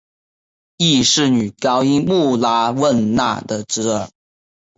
[0.77, 4.09] 亦是女高音穆拉汶娜的侄儿。